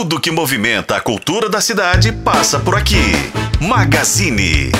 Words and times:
Tudo 0.00 0.20
que 0.20 0.30
movimenta 0.30 0.94
a 0.94 1.00
cultura 1.00 1.48
da 1.48 1.60
cidade 1.60 2.12
passa 2.12 2.60
por 2.60 2.76
aqui. 2.76 3.02
Magazine. 3.60 4.70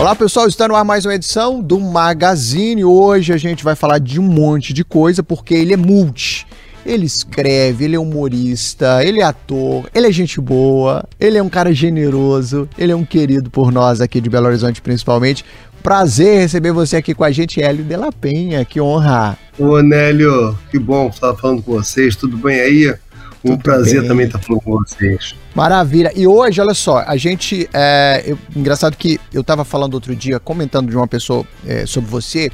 Olá 0.00 0.16
pessoal, 0.16 0.48
está 0.48 0.66
no 0.66 0.74
ar 0.74 0.82
mais 0.82 1.04
uma 1.04 1.14
edição 1.14 1.60
do 1.60 1.78
Magazine. 1.78 2.86
Hoje 2.86 3.34
a 3.34 3.36
gente 3.36 3.62
vai 3.62 3.76
falar 3.76 3.98
de 3.98 4.18
um 4.18 4.22
monte 4.22 4.72
de 4.72 4.82
coisa 4.82 5.22
porque 5.22 5.52
ele 5.52 5.74
é 5.74 5.76
multi. 5.76 6.46
Ele 6.86 7.04
escreve, 7.04 7.84
ele 7.84 7.96
é 7.96 7.98
humorista, 7.98 9.04
ele 9.04 9.20
é 9.20 9.24
ator, 9.24 9.84
ele 9.94 10.06
é 10.06 10.12
gente 10.12 10.40
boa, 10.40 11.04
ele 11.20 11.36
é 11.36 11.42
um 11.42 11.50
cara 11.50 11.70
generoso, 11.74 12.66
ele 12.78 12.92
é 12.92 12.96
um 12.96 13.04
querido 13.04 13.50
por 13.50 13.70
nós 13.70 14.00
aqui 14.00 14.22
de 14.22 14.30
Belo 14.30 14.46
Horizonte 14.46 14.80
principalmente. 14.80 15.44
Prazer 15.82 16.40
receber 16.40 16.72
você 16.72 16.96
aqui 16.96 17.14
com 17.14 17.24
a 17.24 17.30
gente, 17.30 17.60
Hélio 17.60 17.84
de 17.84 17.94
la 17.94 18.10
Penha, 18.10 18.64
que 18.64 18.80
honra. 18.80 19.36
Ô 19.58 19.82
Nélio, 19.82 20.58
que 20.70 20.78
bom 20.78 21.08
estar 21.08 21.34
falando 21.34 21.62
com 21.62 21.74
vocês, 21.74 22.16
tudo 22.16 22.38
bem 22.38 22.58
aí? 22.58 22.94
Um 23.52 23.58
prazer 23.58 24.00
bem. 24.00 24.08
também 24.08 24.26
estar 24.26 24.38
falando 24.38 24.62
com 24.62 24.78
vocês. 24.78 25.34
Maravilha. 25.54 26.12
E 26.14 26.26
hoje, 26.26 26.60
olha 26.60 26.74
só, 26.74 26.98
a 27.06 27.16
gente. 27.16 27.68
É, 27.72 28.22
eu, 28.26 28.38
engraçado 28.54 28.96
que 28.96 29.20
eu 29.32 29.40
estava 29.40 29.64
falando 29.64 29.94
outro 29.94 30.14
dia, 30.14 30.38
comentando 30.38 30.90
de 30.90 30.96
uma 30.96 31.08
pessoa 31.08 31.44
é, 31.66 31.86
sobre 31.86 32.10
você. 32.10 32.50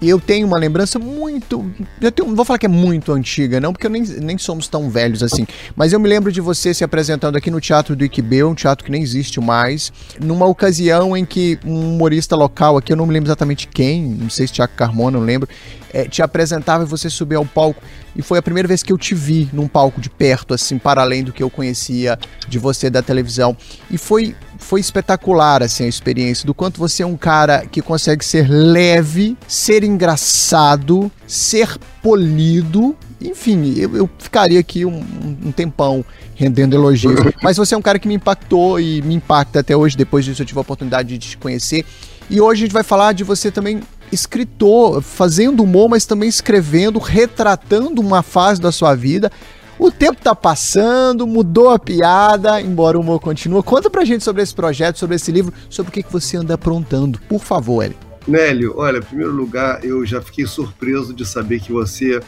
E 0.00 0.08
eu 0.10 0.20
tenho 0.20 0.46
uma 0.46 0.58
lembrança 0.58 0.98
muito. 0.98 1.70
Eu 2.00 2.12
tenho, 2.12 2.28
não 2.28 2.36
vou 2.36 2.44
falar 2.44 2.58
que 2.58 2.66
é 2.66 2.68
muito 2.68 3.12
antiga, 3.12 3.58
não, 3.60 3.72
porque 3.72 3.86
eu 3.86 3.90
nem, 3.90 4.02
nem 4.02 4.36
somos 4.36 4.68
tão 4.68 4.90
velhos 4.90 5.22
assim. 5.22 5.46
Mas 5.74 5.92
eu 5.92 5.98
me 5.98 6.06
lembro 6.08 6.30
de 6.30 6.40
você 6.40 6.74
se 6.74 6.84
apresentando 6.84 7.36
aqui 7.36 7.50
no 7.50 7.60
Teatro 7.60 7.96
do 7.96 8.04
Iquibeu, 8.04 8.50
um 8.50 8.54
teatro 8.54 8.84
que 8.84 8.90
nem 8.90 9.02
existe 9.02 9.40
mais, 9.40 9.90
numa 10.20 10.44
ocasião 10.46 11.16
em 11.16 11.24
que 11.24 11.58
um 11.64 11.94
humorista 11.94 12.36
local 12.36 12.76
aqui, 12.76 12.92
eu 12.92 12.96
não 12.96 13.06
me 13.06 13.12
lembro 13.12 13.28
exatamente 13.28 13.66
quem, 13.68 14.04
não 14.04 14.28
sei 14.28 14.46
se 14.46 14.52
Tiago 14.52 14.74
Carmona, 14.76 15.18
não 15.18 15.24
lembro, 15.24 15.48
é, 15.92 16.04
te 16.04 16.20
apresentava 16.20 16.84
e 16.84 16.86
você 16.86 17.08
subia 17.08 17.38
ao 17.38 17.46
palco. 17.46 17.82
E 18.14 18.20
foi 18.20 18.38
a 18.38 18.42
primeira 18.42 18.68
vez 18.68 18.82
que 18.82 18.92
eu 18.92 18.98
te 18.98 19.14
vi 19.14 19.48
num 19.52 19.66
palco 19.66 20.00
de 20.00 20.10
perto, 20.10 20.52
assim, 20.52 20.78
para 20.78 21.00
além 21.00 21.24
do 21.24 21.32
que 21.32 21.42
eu 21.42 21.48
conhecia 21.48 22.18
de 22.46 22.58
você 22.58 22.90
da 22.90 23.02
televisão. 23.02 23.56
E 23.90 23.96
foi, 23.96 24.34
foi 24.58 24.80
espetacular, 24.80 25.62
assim, 25.62 25.84
a 25.84 25.88
experiência, 25.88 26.46
do 26.46 26.54
quanto 26.54 26.78
você 26.78 27.02
é 27.02 27.06
um 27.06 27.16
cara 27.16 27.66
que 27.66 27.80
consegue 27.82 28.24
ser 28.24 28.48
leve, 28.48 29.36
ser 29.46 29.84
engraçado, 29.84 31.10
ser 31.26 31.76
polido. 32.02 32.96
Enfim, 33.20 33.74
eu, 33.76 33.96
eu 33.96 34.10
ficaria 34.18 34.60
aqui 34.60 34.84
um, 34.84 35.04
um 35.44 35.52
tempão 35.52 36.04
rendendo 36.34 36.74
elogios. 36.74 37.14
Mas 37.42 37.56
você 37.56 37.74
é 37.74 37.78
um 37.78 37.82
cara 37.82 37.98
que 37.98 38.08
me 38.08 38.14
impactou 38.14 38.78
e 38.78 39.02
me 39.02 39.14
impacta 39.14 39.60
até 39.60 39.76
hoje. 39.76 39.96
Depois 39.96 40.24
disso, 40.24 40.42
eu 40.42 40.46
tive 40.46 40.58
a 40.58 40.62
oportunidade 40.62 41.08
de 41.08 41.18
te 41.18 41.36
conhecer. 41.36 41.84
E 42.28 42.40
hoje 42.40 42.62
a 42.62 42.66
gente 42.66 42.72
vai 42.72 42.82
falar 42.82 43.12
de 43.12 43.24
você 43.24 43.50
também 43.50 43.80
escritor, 44.10 45.02
fazendo 45.02 45.62
humor, 45.62 45.88
mas 45.88 46.06
também 46.06 46.28
escrevendo, 46.28 46.98
retratando 46.98 48.00
uma 48.00 48.22
fase 48.22 48.60
da 48.60 48.70
sua 48.70 48.94
vida. 48.94 49.30
O 49.78 49.90
tempo 49.90 50.20
tá 50.22 50.34
passando, 50.34 51.26
mudou 51.26 51.68
a 51.68 51.78
piada, 51.78 52.60
embora 52.60 52.96
o 52.96 53.02
humor 53.02 53.20
continue. 53.20 53.62
Conta 53.62 53.90
pra 53.90 54.06
gente 54.06 54.24
sobre 54.24 54.42
esse 54.42 54.54
projeto, 54.54 54.98
sobre 54.98 55.16
esse 55.16 55.30
livro, 55.30 55.52
sobre 55.68 55.90
o 55.90 55.92
que, 55.92 56.02
que 56.02 56.12
você 56.12 56.38
anda 56.38 56.54
aprontando, 56.54 57.20
por 57.28 57.40
favor, 57.42 57.84
Eli. 57.84 57.96
Nélio, 58.26 58.74
olha, 58.76 58.98
em 58.98 59.02
primeiro 59.02 59.32
lugar, 59.32 59.84
eu 59.84 60.04
já 60.04 60.20
fiquei 60.20 60.46
surpreso 60.46 61.12
de 61.12 61.26
saber 61.26 61.60
que 61.60 61.70
você 61.70 62.20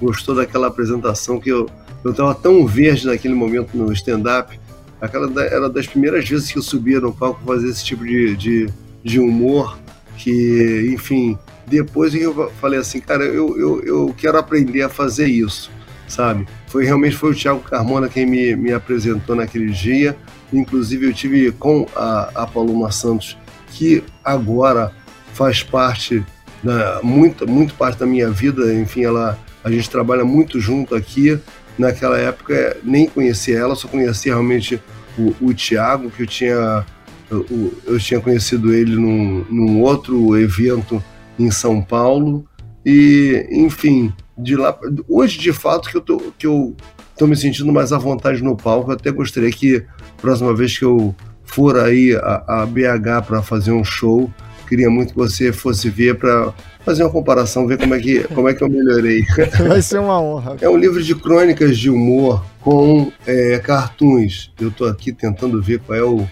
gostou 0.00 0.34
daquela 0.34 0.68
apresentação 0.68 1.40
que 1.40 1.50
eu, 1.50 1.68
eu 2.04 2.14
tava 2.14 2.34
tão 2.34 2.66
verde 2.66 3.06
naquele 3.06 3.34
momento 3.34 3.76
no 3.76 3.92
stand-up. 3.92 4.58
Aquela 5.00 5.28
era 5.44 5.68
das 5.68 5.86
primeiras 5.86 6.26
vezes 6.26 6.50
que 6.52 6.58
eu 6.58 6.62
subia 6.62 7.00
no 7.00 7.12
palco 7.12 7.42
fazer 7.44 7.68
esse 7.68 7.84
tipo 7.84 8.04
de, 8.04 8.36
de, 8.36 8.68
de 9.02 9.18
humor 9.18 9.76
que, 10.16 10.90
enfim, 10.94 11.36
depois 11.66 12.14
eu 12.14 12.50
falei 12.60 12.78
assim, 12.78 13.00
cara, 13.00 13.24
eu, 13.24 13.58
eu, 13.58 13.82
eu 13.82 14.14
quero 14.16 14.38
aprender 14.38 14.82
a 14.82 14.88
fazer 14.88 15.26
isso, 15.26 15.70
sabe? 16.06 16.46
Foi 16.72 16.86
realmente 16.86 17.14
foi 17.14 17.32
o 17.32 17.34
Thiago 17.34 17.60
Carmona 17.60 18.08
quem 18.08 18.24
me, 18.24 18.56
me 18.56 18.72
apresentou 18.72 19.36
naquele 19.36 19.70
dia. 19.70 20.16
Inclusive 20.50 21.06
eu 21.06 21.12
tive 21.12 21.52
com 21.52 21.86
a, 21.94 22.30
a 22.34 22.46
Paloma 22.46 22.90
Santos, 22.90 23.36
que 23.72 24.02
agora 24.24 24.90
faz 25.34 25.62
parte 25.62 26.24
da 26.64 26.98
muito, 27.02 27.46
muito 27.46 27.74
parte 27.74 27.98
da 27.98 28.06
minha 28.06 28.30
vida. 28.30 28.72
Enfim, 28.72 29.04
ela 29.04 29.38
a 29.62 29.70
gente 29.70 29.90
trabalha 29.90 30.24
muito 30.24 30.58
junto 30.58 30.94
aqui. 30.94 31.38
Naquela 31.78 32.16
época 32.16 32.78
nem 32.82 33.06
conhecia 33.06 33.58
ela, 33.58 33.74
só 33.74 33.86
conhecia 33.86 34.32
realmente 34.32 34.80
o, 35.18 35.34
o 35.42 35.52
Thiago, 35.52 36.10
que 36.10 36.22
eu 36.22 36.26
tinha 36.26 36.86
eu, 37.30 37.74
eu 37.84 37.98
tinha 37.98 38.18
conhecido 38.18 38.72
ele 38.72 38.96
num, 38.96 39.44
num 39.50 39.82
outro 39.82 40.38
evento 40.38 41.04
em 41.38 41.50
São 41.50 41.82
Paulo 41.82 42.46
e, 42.82 43.46
enfim, 43.50 44.10
de 44.36 44.56
lá 44.56 44.78
hoje 45.08 45.38
de 45.38 45.52
fato 45.52 45.88
que 45.88 45.96
eu 45.96 46.00
tô, 46.00 46.32
que 46.38 46.46
eu 46.46 46.74
tô 47.18 47.26
me 47.26 47.36
sentindo 47.36 47.72
mais 47.72 47.92
à 47.92 47.98
vontade 47.98 48.42
no 48.42 48.56
palco. 48.56 48.90
Eu 48.90 48.94
até 48.94 49.10
gostaria 49.10 49.50
que 49.50 49.84
próxima 50.20 50.54
vez 50.54 50.78
que 50.78 50.84
eu 50.84 51.14
for 51.44 51.78
aí 51.78 52.14
a, 52.14 52.62
a 52.62 52.66
BH 52.66 53.26
para 53.26 53.42
fazer 53.42 53.72
um 53.72 53.84
show, 53.84 54.30
queria 54.68 54.88
muito 54.88 55.10
que 55.10 55.18
você 55.18 55.52
fosse 55.52 55.90
ver 55.90 56.16
para 56.16 56.52
fazer 56.84 57.02
uma 57.02 57.10
comparação, 57.10 57.66
ver 57.66 57.78
como 57.78 57.94
é 57.94 58.00
que 58.00 58.24
como 58.28 58.48
é 58.48 58.54
que 58.54 58.62
eu 58.62 58.68
melhorei. 58.68 59.22
Vai 59.68 59.82
ser 59.82 60.00
uma 60.00 60.20
honra. 60.20 60.56
É 60.60 60.68
um 60.68 60.76
livro 60.76 61.02
de 61.02 61.14
crônicas 61.14 61.78
de 61.78 61.90
humor 61.90 62.44
com 62.60 63.12
é, 63.26 63.58
cartoons. 63.58 64.50
Eu 64.60 64.68
estou 64.68 64.88
aqui 64.88 65.12
tentando 65.12 65.60
ver 65.62 65.80
qual 65.80 65.98
é 65.98 66.02
o 66.02 66.26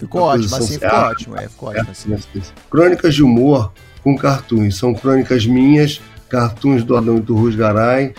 Ficou 0.00 0.22
ótimo, 0.22 0.56
assim 0.56 0.74
ficou 0.74 0.98
ótimo. 0.98 1.36
É, 1.36 1.48
ficou 1.48 1.68
ótimo 1.68 1.90
assim. 1.90 2.42
Crônicas 2.70 3.14
de 3.14 3.22
humor 3.22 3.70
com 4.02 4.16
cartoons. 4.16 4.78
São 4.78 4.94
crônicas 4.94 5.44
minhas, 5.44 6.00
cartoons 6.30 6.84
do 6.84 6.96
Adão 6.96 7.18
e 7.18 7.20
do 7.20 7.34
Rusgaray, 7.34 8.14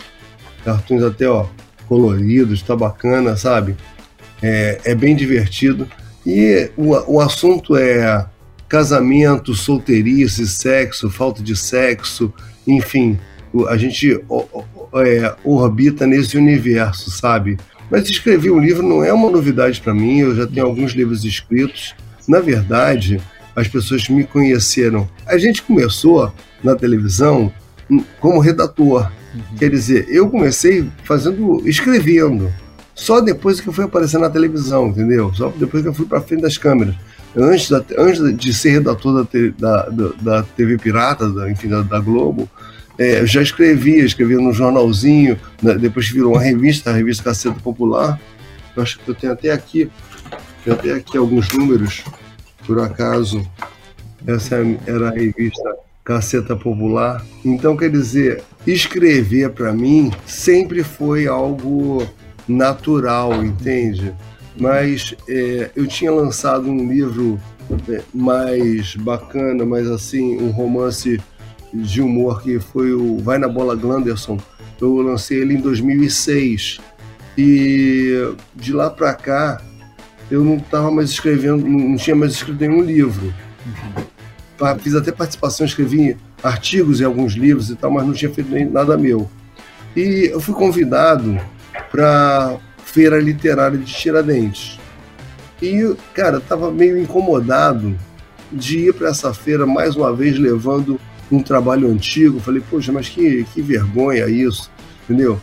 cartoons 0.64 1.02
até, 1.02 1.26
ó, 1.28 1.46
coloridos, 1.88 2.62
tá 2.62 2.76
bacana, 2.76 3.36
sabe? 3.36 3.74
É, 4.40 4.80
é 4.84 4.94
bem 4.94 5.16
divertido. 5.16 5.88
E 6.24 6.70
o, 6.76 7.14
o 7.14 7.20
assunto 7.20 7.74
é 7.76 8.26
casamento, 8.68 9.54
solteirice, 9.54 10.46
sexo, 10.46 11.10
falta 11.10 11.42
de 11.42 11.56
sexo, 11.56 12.32
enfim, 12.66 13.18
a 13.68 13.76
gente 13.76 14.18
é, 14.94 15.34
orbita 15.44 16.06
nesse 16.06 16.36
universo, 16.36 17.10
sabe? 17.10 17.58
Mas 17.90 18.08
escrever 18.08 18.50
um 18.50 18.58
livro 18.58 18.82
não 18.82 19.04
é 19.04 19.12
uma 19.12 19.28
novidade 19.28 19.80
para 19.80 19.92
mim, 19.92 20.20
eu 20.20 20.34
já 20.34 20.46
tenho 20.46 20.64
alguns 20.64 20.92
livros 20.92 21.24
escritos. 21.24 21.94
Na 22.26 22.40
verdade, 22.40 23.20
as 23.54 23.68
pessoas 23.68 24.08
me 24.08 24.24
conheceram. 24.24 25.06
A 25.26 25.36
gente 25.36 25.62
começou 25.62 26.32
na 26.64 26.74
televisão 26.74 27.52
como 28.20 28.40
redator. 28.40 29.10
Uhum. 29.34 29.56
Quer 29.58 29.70
dizer, 29.70 30.06
eu 30.08 30.28
comecei 30.28 30.88
fazendo, 31.04 31.62
escrevendo. 31.68 32.52
Só 32.94 33.20
depois 33.20 33.60
que 33.60 33.68
eu 33.68 33.72
fui 33.72 33.84
aparecer 33.84 34.18
na 34.18 34.30
televisão, 34.30 34.88
entendeu? 34.88 35.32
Só 35.34 35.48
depois 35.48 35.82
que 35.82 35.88
eu 35.88 35.94
fui 35.94 36.06
para 36.06 36.20
frente 36.20 36.42
das 36.42 36.58
câmeras. 36.58 36.94
Antes, 37.34 37.70
da, 37.70 37.82
antes 37.98 38.36
de 38.36 38.52
ser 38.52 38.70
redator 38.70 39.26
da, 39.58 39.86
da, 39.86 40.08
da 40.20 40.42
TV 40.42 40.76
Pirata, 40.76 41.28
da, 41.30 41.50
enfim, 41.50 41.68
da, 41.68 41.80
da 41.80 41.98
Globo, 41.98 42.48
é, 42.98 43.20
eu 43.20 43.26
já 43.26 43.40
escrevia, 43.40 44.04
escrevia 44.04 44.36
no 44.36 44.52
jornalzinho, 44.52 45.38
né, 45.62 45.74
depois 45.74 46.08
virou 46.08 46.34
uma 46.34 46.42
revista, 46.42 46.90
a 46.90 46.94
revista 46.94 47.24
Caceta 47.24 47.58
Popular. 47.60 48.20
Eu 48.76 48.82
acho 48.82 48.98
que 48.98 49.08
eu 49.08 49.14
tenho 49.14 49.32
até 49.32 49.50
aqui, 49.50 49.90
tenho 50.62 50.76
até 50.76 50.92
aqui 50.92 51.16
alguns 51.16 51.50
números, 51.52 52.04
por 52.66 52.78
acaso. 52.80 53.46
Essa 54.26 54.56
era 54.86 55.08
a 55.08 55.10
revista 55.10 55.74
Caceta 56.04 56.56
Popular. 56.56 57.24
Então, 57.44 57.76
quer 57.76 57.90
dizer, 57.90 58.42
escrever 58.66 59.50
para 59.50 59.72
mim 59.72 60.10
sempre 60.26 60.82
foi 60.82 61.26
algo 61.26 62.06
natural, 62.48 63.44
entende? 63.44 64.12
Mas 64.58 65.14
é, 65.28 65.70
eu 65.74 65.86
tinha 65.86 66.12
lançado 66.12 66.68
um 66.68 66.88
livro 66.88 67.40
é, 67.88 68.02
mais 68.12 68.96
bacana, 68.96 69.64
mais 69.64 69.88
assim, 69.88 70.36
um 70.38 70.50
romance 70.50 71.20
de 71.72 72.02
humor 72.02 72.42
que 72.42 72.60
foi 72.60 72.92
o 72.92 73.18
Vai 73.18 73.38
na 73.38 73.48
Bola 73.48 73.74
Glanderson. 73.74 74.38
Eu 74.80 74.96
lancei 75.00 75.40
ele 75.40 75.54
em 75.54 75.60
2006 75.60 76.80
e 77.38 78.34
de 78.54 78.72
lá 78.72 78.90
para 78.90 79.14
cá 79.14 79.62
eu 80.30 80.42
não 80.42 80.56
estava 80.56 80.90
mais 80.90 81.10
escrevendo, 81.10 81.66
não 81.66 81.96
tinha 81.96 82.16
mais 82.16 82.32
escrito 82.32 82.60
nenhum 82.60 82.82
livro. 82.82 83.32
Fiz 84.80 84.94
até 84.94 85.10
participação, 85.10 85.66
escrevi 85.66 86.16
artigos 86.42 87.00
em 87.00 87.04
alguns 87.04 87.32
livros 87.32 87.70
e 87.70 87.76
tal, 87.76 87.90
mas 87.90 88.06
não 88.06 88.12
tinha 88.12 88.32
feito 88.32 88.50
nem 88.50 88.64
nada 88.64 88.96
meu. 88.96 89.28
E 89.96 90.30
eu 90.32 90.40
fui 90.40 90.54
convidado 90.54 91.38
para 91.90 92.56
feira 92.84 93.18
literária 93.20 93.78
de 93.78 93.92
Tiradentes. 93.92 94.78
E, 95.60 95.94
cara, 96.14 96.36
eu 96.36 96.40
tava 96.40 96.70
meio 96.70 96.98
incomodado 96.98 97.96
de 98.50 98.88
ir 98.88 98.94
para 98.94 99.08
essa 99.08 99.32
feira 99.32 99.64
mais 99.64 99.96
uma 99.96 100.14
vez 100.14 100.38
levando 100.38 101.00
um 101.30 101.42
trabalho 101.42 101.88
antigo. 101.88 102.40
Falei, 102.40 102.62
poxa, 102.68 102.92
mas 102.92 103.08
que, 103.08 103.44
que 103.52 103.62
vergonha 103.62 104.28
isso, 104.28 104.70
entendeu? 105.04 105.40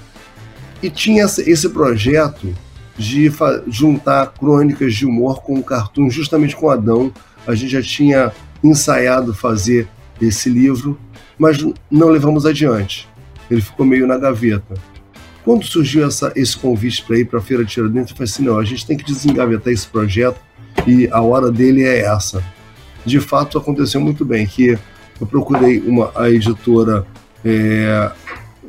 E 0.82 0.90
tinha 0.90 1.24
esse 1.24 1.70
projeto 1.70 2.54
de 2.98 3.32
juntar 3.68 4.34
crônicas 4.34 4.94
de 4.94 5.06
humor 5.06 5.42
com 5.42 5.58
o 5.58 5.64
cartoon, 5.64 6.10
justamente 6.10 6.56
com 6.56 6.70
Adão. 6.70 7.12
A 7.48 7.56
gente 7.56 7.72
já 7.72 7.82
tinha 7.82 8.32
ensaiado 8.64 9.34
fazer 9.34 9.88
esse 10.22 10.50
livro, 10.50 11.00
mas 11.38 11.58
não 11.90 12.10
levamos 12.10 12.46
adiante. 12.46 13.08
Ele 13.50 13.62
ficou 13.62 13.86
meio 13.86 14.06
na 14.06 14.18
gaveta. 14.18 14.76
Quando 15.44 15.66
surgiu 15.66 16.06
essa, 16.06 16.32
esse 16.36 16.58
convite 16.58 17.04
para 17.04 17.18
ir 17.18 17.26
para 17.26 17.40
a 17.40 17.42
Feira 17.42 17.64
de 17.64 17.72
Tiradentes, 17.72 18.12
eu 18.12 18.18
falei 18.18 18.30
assim: 18.32 18.44
não, 18.44 18.60
a 18.60 18.64
gente 18.64 18.86
tem 18.86 18.98
que 18.98 19.06
desengavetar 19.06 19.74
esse 19.74 19.88
projeto 19.88 20.40
e 20.86 21.08
a 21.12 21.22
hora 21.22 21.52
dele 21.52 21.84
é 21.84 22.02
essa. 22.02 22.44
De 23.06 23.20
fato, 23.20 23.58
aconteceu 23.58 24.02
muito 24.02 24.26
bem, 24.26 24.46
que 24.46 24.78
eu 25.20 25.26
procurei 25.26 25.80
uma, 25.80 26.12
a 26.16 26.30
editora, 26.30 27.06
é, 27.44 28.12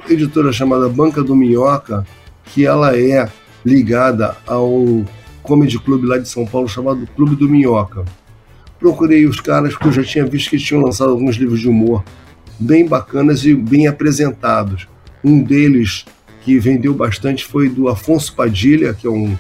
editora 0.08 0.52
chamada 0.52 0.88
Banca 0.88 1.22
do 1.22 1.34
Minhoca, 1.34 2.06
que 2.44 2.64
ela 2.64 2.96
é 2.96 3.28
ligada 3.64 4.36
ao 4.46 5.04
comedy 5.42 5.78
club 5.78 6.04
lá 6.04 6.18
de 6.18 6.28
São 6.28 6.46
Paulo 6.46 6.68
chamado 6.68 7.06
Clube 7.14 7.36
do 7.36 7.48
Minhoca. 7.48 8.04
Procurei 8.80 9.26
os 9.26 9.40
caras 9.40 9.74
porque 9.74 9.88
eu 9.88 9.92
já 9.92 10.02
tinha 10.02 10.24
visto 10.24 10.48
que 10.48 10.58
tinham 10.58 10.82
lançado 10.82 11.10
alguns 11.10 11.36
livros 11.36 11.60
de 11.60 11.68
humor 11.68 12.02
bem 12.58 12.86
bacanas 12.86 13.44
e 13.44 13.54
bem 13.54 13.86
apresentados. 13.86 14.88
Um 15.22 15.42
deles 15.42 16.06
que 16.42 16.58
vendeu 16.58 16.94
bastante 16.94 17.44
foi 17.44 17.68
do 17.68 17.88
Afonso 17.88 18.34
Padilha, 18.34 18.94
que 18.94 19.06
é 19.06 19.10
um, 19.10 19.36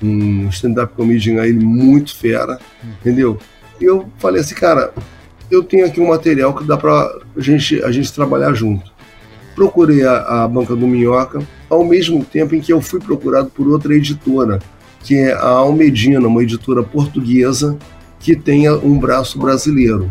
um 0.00 0.48
stand-up 0.48 0.94
comedian 0.94 1.40
aí 1.40 1.52
muito 1.52 2.16
fera, 2.16 2.58
entendeu? 3.00 3.38
E 3.80 3.84
eu 3.84 4.08
falei 4.18 4.40
assim, 4.40 4.54
cara, 4.54 4.94
eu 5.50 5.62
tenho 5.62 5.86
aqui 5.86 6.00
um 6.00 6.08
material 6.08 6.54
que 6.54 6.64
dá 6.64 6.76
pra 6.76 7.18
gente, 7.36 7.82
a 7.82 7.90
gente 7.90 8.12
trabalhar 8.12 8.54
junto. 8.54 8.92
Procurei 9.56 10.04
a, 10.04 10.44
a 10.44 10.48
Banca 10.48 10.74
do 10.74 10.86
Minhoca, 10.86 11.42
ao 11.68 11.84
mesmo 11.84 12.24
tempo 12.24 12.54
em 12.54 12.60
que 12.60 12.72
eu 12.72 12.80
fui 12.80 13.00
procurado 13.00 13.50
por 13.50 13.66
outra 13.68 13.94
editora, 13.94 14.60
que 15.02 15.16
é 15.16 15.32
a 15.32 15.48
Almedina, 15.48 16.26
uma 16.26 16.42
editora 16.42 16.82
portuguesa 16.82 17.76
que 18.24 18.34
tenha 18.34 18.72
um 18.74 18.98
braço 18.98 19.38
brasileiro, 19.38 20.10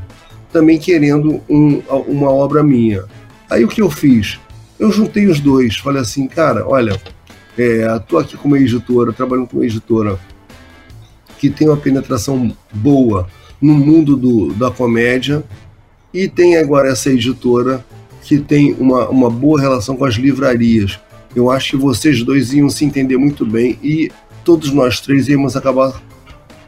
também 0.51 0.77
querendo 0.77 1.41
um, 1.49 1.81
uma 2.07 2.29
obra 2.29 2.61
minha. 2.61 3.05
Aí 3.49 3.65
o 3.65 3.67
que 3.67 3.81
eu 3.81 3.89
fiz? 3.89 4.39
Eu 4.79 4.91
juntei 4.91 5.25
os 5.25 5.39
dois, 5.39 5.77
falei 5.77 5.99
assim, 5.99 6.27
cara, 6.27 6.63
olha, 6.67 7.01
é, 7.57 7.87
tô 8.07 8.19
aqui 8.19 8.37
com 8.37 8.47
uma 8.47 8.59
editora, 8.59 9.11
trabalhando 9.11 9.47
com 9.47 9.57
uma 9.57 9.65
editora 9.65 10.19
que 11.39 11.49
tem 11.49 11.67
uma 11.67 11.75
penetração 11.75 12.55
boa 12.71 13.27
no 13.59 13.73
mundo 13.73 14.15
do, 14.15 14.53
da 14.53 14.69
comédia 14.69 15.43
e 16.13 16.27
tem 16.27 16.55
agora 16.57 16.89
essa 16.89 17.09
editora 17.09 17.83
que 18.21 18.37
tem 18.37 18.73
uma, 18.73 19.09
uma 19.09 19.29
boa 19.29 19.59
relação 19.59 19.97
com 19.97 20.05
as 20.05 20.13
livrarias. 20.13 20.99
Eu 21.35 21.49
acho 21.49 21.71
que 21.71 21.77
vocês 21.77 22.21
dois 22.21 22.53
iam 22.53 22.69
se 22.69 22.85
entender 22.85 23.17
muito 23.17 23.43
bem 23.43 23.79
e 23.81 24.11
todos 24.45 24.71
nós 24.71 25.01
três 25.01 25.27
íamos 25.27 25.55
acabar, 25.55 25.99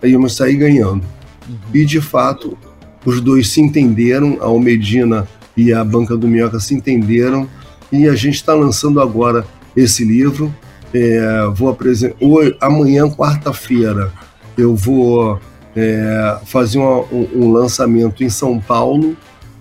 íamos 0.02 0.36
sair 0.36 0.56
ganhando. 0.56 1.15
Uhum. 1.48 1.56
E 1.74 1.86
de 1.86 2.02
fato, 2.02 2.58
os 3.06 3.22
dois 3.22 3.50
se 3.50 3.62
entenderam, 3.62 4.38
a 4.42 4.46
Almedina 4.46 5.28
e 5.56 5.72
a 5.72 5.84
Banca 5.84 6.18
do 6.18 6.28
Minhoca 6.28 6.60
se 6.60 6.74
entenderam, 6.74 7.48
e 7.92 8.08
a 8.08 8.16
gente 8.16 8.36
está 8.36 8.54
lançando 8.54 9.00
agora 9.00 9.46
esse 9.76 10.04
livro. 10.04 10.54
É, 10.94 11.48
vou 11.54 11.70
apresentar 11.70 12.16
amanhã, 12.62 13.10
quarta-feira, 13.10 14.12
eu 14.58 14.76
vou 14.76 15.40
é, 15.76 16.38
fazer 16.46 16.78
uma, 16.78 17.02
um, 17.02 17.28
um, 17.36 17.52
lançamento 17.52 18.24
em 18.24 18.30
São 18.30 18.60
Paulo, 18.60 19.18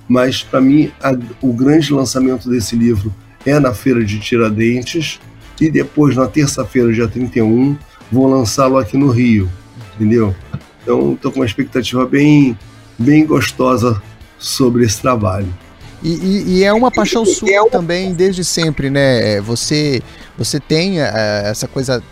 mas 0.08 0.42
para 0.42 0.60
mim 0.60 0.92
a, 1.02 1.12
o 1.42 1.52
grande 1.52 1.92
lançamento 1.92 2.48
desse 2.48 2.76
livro 2.76 3.12
é 3.44 3.58
na 3.58 3.75
Feira 3.75 4.04
de 4.04 4.20
Tiradentes, 4.20 5.19
e 5.60 5.70
depois, 5.70 6.16
na 6.16 6.26
terça-feira, 6.26 6.92
dia 6.92 7.06
31, 7.06 7.76
vou 8.10 8.28
lançá-lo 8.28 8.76
aqui 8.76 8.96
no 8.96 9.08
Rio, 9.08 9.48
entendeu? 9.94 10.34
Então, 10.84 11.14
estou 11.14 11.32
com 11.32 11.40
uma 11.40 11.46
expectativa 11.46 12.06
bem, 12.06 12.56
bem 12.96 13.26
gostosa 13.26 14.00
sobre 14.38 14.84
esse 14.84 15.00
trabalho. 15.00 15.48
E, 16.02 16.10
e, 16.10 16.58
e, 16.58 16.64
é 16.64 16.72
uma 16.72 16.90
paixão 16.90 17.25
sua 17.25 17.50
é 17.50 17.70
também 17.70 18.12
desde 18.12 18.44
sempre, 18.44 18.90
né? 18.90 19.40
Você 19.40 20.02
você 20.36 20.60
tem 20.60 21.00
uh, 21.00 21.04
essa 21.44 21.66
coisa 21.66 22.02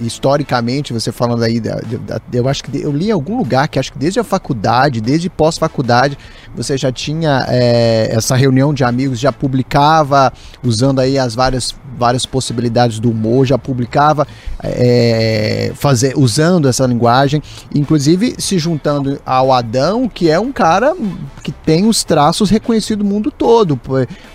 historicamente, 0.00 0.92
você 0.92 1.12
falando 1.12 1.42
aí, 1.42 1.60
da, 1.60 1.76
da, 1.80 2.20
eu 2.32 2.48
acho 2.48 2.64
que 2.64 2.80
eu 2.80 2.90
li 2.90 3.08
em 3.08 3.10
algum 3.10 3.36
lugar 3.36 3.68
que 3.68 3.78
acho 3.78 3.92
que 3.92 3.98
desde 3.98 4.18
a 4.18 4.24
faculdade, 4.24 5.00
desde 5.00 5.28
pós-faculdade, 5.28 6.16
você 6.54 6.76
já 6.76 6.90
tinha 6.90 7.44
é, 7.48 8.08
essa 8.10 8.34
reunião 8.34 8.72
de 8.72 8.84
amigos, 8.84 9.18
já 9.18 9.32
publicava 9.32 10.32
usando 10.62 11.00
aí 11.00 11.18
as 11.18 11.34
várias, 11.34 11.74
várias 11.96 12.26
possibilidades 12.26 12.98
do 12.98 13.10
humor, 13.10 13.46
já 13.46 13.58
publicava 13.58 14.26
é, 14.62 15.72
fazer, 15.74 16.14
usando 16.16 16.68
essa 16.68 16.86
linguagem, 16.86 17.42
inclusive 17.74 18.34
se 18.38 18.58
juntando 18.58 19.20
ao 19.24 19.52
Adão, 19.52 20.08
que 20.08 20.30
é 20.30 20.38
um 20.38 20.52
cara 20.52 20.94
que 21.42 21.50
tem 21.50 21.86
os 21.86 22.04
traços 22.04 22.50
reconhecidos 22.50 23.04
no 23.04 23.10
mundo 23.10 23.30
todo, 23.30 23.80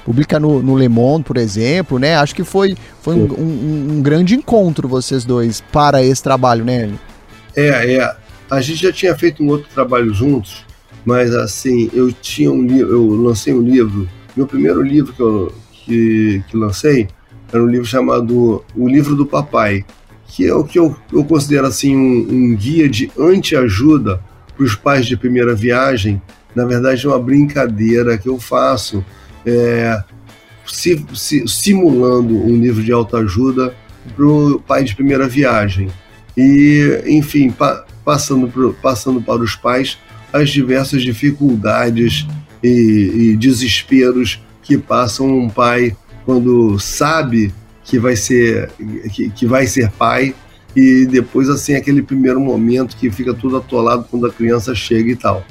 publica 0.03 0.39
no, 0.39 0.61
no 0.61 0.77
Le 0.77 0.89
Monde, 0.89 1.23
por 1.23 1.37
exemplo, 1.37 1.99
né? 1.99 2.15
Acho 2.15 2.35
que 2.35 2.43
foi, 2.43 2.75
foi 3.01 3.15
um, 3.15 3.25
um, 3.25 3.87
um 3.97 4.01
grande 4.01 4.35
encontro 4.35 4.87
vocês 4.87 5.23
dois 5.23 5.61
para 5.71 6.03
esse 6.03 6.21
trabalho, 6.23 6.65
né? 6.65 6.91
É, 7.55 7.95
é. 7.95 8.15
A 8.49 8.59
gente 8.59 8.81
já 8.81 8.91
tinha 8.91 9.15
feito 9.15 9.41
um 9.43 9.47
outro 9.47 9.67
trabalho 9.73 10.13
juntos, 10.13 10.65
mas 11.05 11.33
assim, 11.33 11.89
eu 11.93 12.11
tinha 12.11 12.51
um 12.51 12.65
livro, 12.65 12.91
eu 12.91 13.07
lancei 13.15 13.53
um 13.53 13.61
livro, 13.61 14.09
meu 14.35 14.45
primeiro 14.45 14.81
livro 14.81 15.13
que 15.13 15.21
eu 15.21 15.53
que, 15.85 16.43
que 16.47 16.57
lancei 16.57 17.07
era 17.51 17.63
um 17.63 17.67
livro 17.67 17.85
chamado 17.85 18.63
O 18.75 18.87
Livro 18.87 19.15
do 19.15 19.25
Papai, 19.25 19.85
que 20.27 20.47
é 20.47 20.53
o 20.53 20.63
que 20.63 20.79
eu, 20.79 20.95
eu 21.11 21.23
considero 21.25 21.67
assim 21.67 21.95
um, 21.95 22.27
um 22.29 22.55
guia 22.55 22.87
de 22.87 23.11
anti-ajuda 23.19 24.21
para 24.55 24.65
os 24.65 24.75
pais 24.75 25.05
de 25.05 25.17
primeira 25.17 25.53
viagem. 25.53 26.21
Na 26.55 26.65
verdade, 26.65 27.05
é 27.05 27.09
uma 27.09 27.19
brincadeira 27.19 28.17
que 28.17 28.29
eu 28.29 28.39
faço, 28.39 29.03
é, 29.45 30.01
si, 30.65 31.05
si, 31.13 31.47
simulando 31.47 32.33
um 32.33 32.57
livro 32.57 32.81
de 32.81 32.91
autoajuda 32.91 33.75
para 34.15 34.25
o 34.25 34.59
pai 34.59 34.83
de 34.83 34.95
primeira 34.95 35.27
viagem. 35.27 35.89
E, 36.37 37.01
enfim, 37.07 37.51
pa, 37.51 37.85
passando, 38.05 38.47
pro, 38.47 38.73
passando 38.81 39.21
para 39.21 39.41
os 39.41 39.55
pais 39.55 39.97
as 40.31 40.49
diversas 40.49 41.03
dificuldades 41.03 42.25
e, 42.63 43.31
e 43.33 43.37
desesperos 43.37 44.41
que 44.63 44.77
passam 44.77 45.27
um 45.27 45.49
pai 45.49 45.95
quando 46.31 46.79
sabe 46.79 47.53
que 47.83 47.99
vai 47.99 48.15
ser 48.15 48.71
que, 49.11 49.29
que, 49.31 49.45
vai 49.45 49.67
ser 49.67 49.91
pai 49.91 50.33
e 50.73 51.05
depois 51.05 51.49
assim 51.49 51.75
aquele 51.75 52.01
primeiro 52.01 52.39
momento 52.39 52.95
que 52.95 53.11
fica 53.11 53.33
tudo 53.33 53.57
atolado 53.57 54.05
quando 54.09 54.25
a 54.27 54.31
criança 54.31 54.73
chega 54.73 55.11
e 55.11 55.15
tal. 55.17 55.43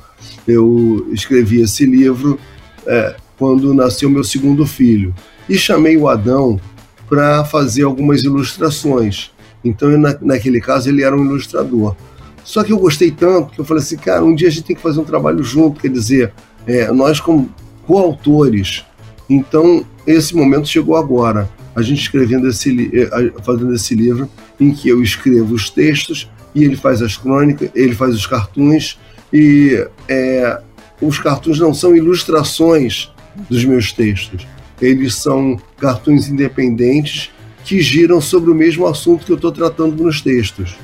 Eu 0.48 1.06
escrevi 1.12 1.60
esse 1.60 1.84
livro 1.84 2.40
é, 2.86 3.14
quando 3.38 3.74
nasceu 3.74 4.08
meu 4.08 4.24
segundo 4.24 4.64
filho 4.64 5.14
e 5.46 5.58
chamei 5.58 5.98
o 5.98 6.08
Adão 6.08 6.58
para 7.06 7.44
fazer 7.44 7.82
algumas 7.82 8.22
ilustrações. 8.22 9.32
Então, 9.62 9.90
na, 9.98 10.16
naquele 10.22 10.62
caso, 10.62 10.88
ele 10.88 11.02
era 11.02 11.14
um 11.14 11.26
ilustrador. 11.26 11.94
Só 12.42 12.64
que 12.64 12.72
eu 12.72 12.78
gostei 12.78 13.10
tanto 13.10 13.52
que 13.52 13.60
eu 13.60 13.66
falei 13.66 13.82
assim, 13.82 13.99
cara, 13.99 14.25
um 14.25 14.34
dia 14.34 14.49
a 14.49 14.50
gente 14.50 14.64
tem 14.64 14.76
que 14.76 14.80
fazer 14.80 14.99
um 14.99 15.04
trabalho 15.04 15.44
junto, 15.44 15.78
quer 15.78 15.90
dizer, 15.90 16.32
é, 16.66 16.90
nós 16.90 17.20
como 17.20 17.50
coautores. 17.87 18.87
Então, 19.30 19.87
esse 20.04 20.34
momento 20.34 20.68
chegou 20.68 20.96
agora. 20.96 21.49
A 21.76 21.82
gente 21.82 22.02
escrevendo 22.02 22.49
esse, 22.49 22.90
é, 22.92 23.32
fazendo 23.44 23.72
esse 23.72 23.94
livro, 23.94 24.28
em 24.58 24.72
que 24.72 24.88
eu 24.88 25.00
escrevo 25.00 25.54
os 25.54 25.70
textos 25.70 26.28
e 26.52 26.64
ele 26.64 26.76
faz 26.76 27.00
as 27.00 27.16
crônicas, 27.16 27.70
ele 27.72 27.94
faz 27.94 28.12
os 28.12 28.26
cartuns 28.26 28.99
e 29.32 29.87
é, 30.08 30.60
os 31.00 31.20
cartuns 31.20 31.60
não 31.60 31.72
são 31.72 31.94
ilustrações 31.94 33.12
dos 33.49 33.64
meus 33.64 33.92
textos, 33.92 34.44
eles 34.82 35.14
são 35.14 35.56
cartuns 35.78 36.28
independentes 36.28 37.30
que 37.64 37.80
giram 37.80 38.20
sobre 38.20 38.50
o 38.50 38.54
mesmo 38.54 38.84
assunto 38.84 39.25
que 39.25 39.30
eu 39.30 39.37
estou 39.37 39.52
tratando 39.52 40.02
nos 40.02 40.20
textos. 40.20 40.76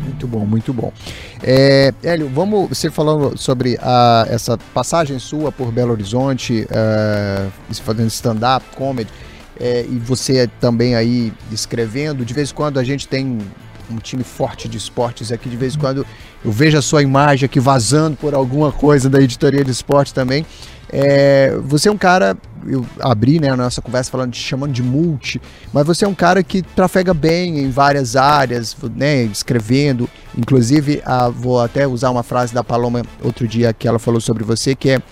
Muito 0.00 0.26
bom, 0.26 0.46
muito 0.46 0.72
bom. 0.72 0.92
É, 1.42 1.92
Hélio, 2.02 2.28
vamos 2.28 2.68
você 2.68 2.90
falando 2.90 3.36
sobre 3.36 3.78
a, 3.80 4.26
essa 4.28 4.58
passagem 4.72 5.18
sua 5.18 5.52
por 5.52 5.70
Belo 5.70 5.92
Horizonte, 5.92 6.66
uh, 6.66 7.74
fazendo 7.74 8.08
stand-up, 8.08 8.64
comedy, 8.76 9.10
é, 9.60 9.84
e 9.88 9.98
você 9.98 10.48
também 10.60 10.94
aí 10.94 11.32
escrevendo. 11.50 12.24
De 12.24 12.34
vez 12.34 12.50
em 12.50 12.54
quando 12.54 12.78
a 12.78 12.84
gente 12.84 13.06
tem 13.06 13.38
um 13.90 13.98
time 13.98 14.24
forte 14.24 14.68
de 14.68 14.78
esportes 14.78 15.30
aqui, 15.30 15.48
de 15.48 15.56
vez 15.56 15.74
em 15.74 15.78
quando 15.78 16.06
eu 16.44 16.50
vejo 16.50 16.78
a 16.78 16.82
sua 16.82 17.02
imagem 17.02 17.46
aqui 17.46 17.60
vazando 17.60 18.16
por 18.16 18.34
alguma 18.34 18.72
coisa 18.72 19.08
da 19.08 19.20
editoria 19.20 19.64
de 19.64 19.70
esportes 19.70 20.12
também. 20.12 20.46
É, 20.92 21.56
você 21.64 21.88
é 21.88 21.92
um 21.92 21.96
cara, 21.96 22.36
eu 22.66 22.84
abri 23.00 23.40
né, 23.40 23.48
a 23.48 23.56
nossa 23.56 23.80
conversa 23.80 24.10
falando, 24.10 24.34
chamando 24.34 24.72
de 24.72 24.82
multi, 24.82 25.40
mas 25.72 25.86
você 25.86 26.04
é 26.04 26.08
um 26.08 26.14
cara 26.14 26.42
que 26.42 26.60
trafega 26.60 27.14
bem 27.14 27.60
em 27.60 27.70
várias 27.70 28.14
áreas, 28.14 28.76
né, 28.94 29.22
escrevendo. 29.22 30.08
Inclusive, 30.36 31.02
a, 31.04 31.30
vou 31.30 31.60
até 31.60 31.86
usar 31.86 32.10
uma 32.10 32.22
frase 32.22 32.52
da 32.52 32.62
Paloma 32.62 33.02
outro 33.22 33.48
dia 33.48 33.72
que 33.72 33.88
ela 33.88 33.98
falou 33.98 34.20
sobre 34.20 34.44
você, 34.44 34.74
que 34.74 34.90
é 34.90 35.02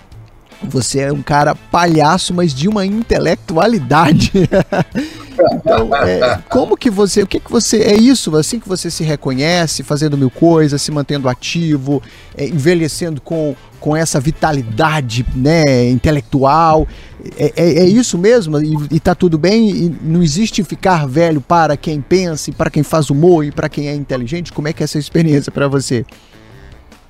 você 0.62 1.00
é 1.00 1.12
um 1.12 1.22
cara 1.22 1.54
palhaço, 1.54 2.34
mas 2.34 2.52
de 2.52 2.68
uma 2.68 2.84
intelectualidade. 2.84 4.30
Então, 5.52 5.94
é, 5.96 6.42
como 6.48 6.76
que 6.76 6.90
você, 6.90 7.22
o 7.22 7.26
que 7.26 7.40
que 7.40 7.50
você, 7.50 7.78
é 7.78 7.96
isso, 7.96 8.34
assim 8.36 8.58
que 8.58 8.68
você 8.68 8.90
se 8.90 9.02
reconhece, 9.02 9.82
fazendo 9.82 10.16
mil 10.16 10.30
coisas, 10.30 10.80
se 10.80 10.90
mantendo 10.90 11.28
ativo, 11.28 12.02
é, 12.36 12.46
envelhecendo 12.46 13.20
com, 13.20 13.54
com 13.78 13.96
essa 13.96 14.20
vitalidade, 14.20 15.24
né, 15.34 15.88
intelectual, 15.88 16.86
é, 17.36 17.52
é, 17.56 17.78
é 17.80 17.84
isso 17.84 18.16
mesmo? 18.18 18.60
E, 18.60 18.76
e 18.92 19.00
tá 19.00 19.14
tudo 19.14 19.38
bem? 19.38 19.70
E 19.70 19.96
não 20.02 20.22
existe 20.22 20.62
ficar 20.64 21.06
velho 21.06 21.40
para 21.40 21.76
quem 21.76 22.00
pensa, 22.00 22.50
e 22.50 22.52
para 22.52 22.70
quem 22.70 22.82
faz 22.82 23.10
humor, 23.10 23.44
e 23.44 23.50
para 23.50 23.68
quem 23.68 23.88
é 23.88 23.94
inteligente? 23.94 24.52
Como 24.52 24.68
é 24.68 24.72
que 24.72 24.82
é 24.82 24.84
essa 24.84 24.98
experiência 24.98 25.50
para 25.52 25.68
você? 25.68 26.04